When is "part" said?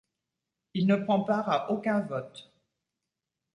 1.19-1.47